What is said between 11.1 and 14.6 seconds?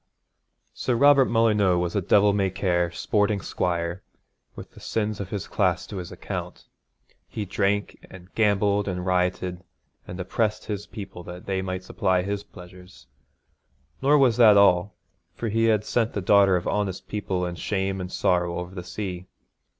that they might supply his pleasures; nor was that